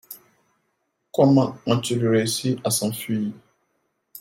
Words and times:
Comment 1.13 1.57
ont-ils 1.67 2.07
réussi 2.07 2.59
à 2.63 2.71
s’enfuir? 2.71 3.33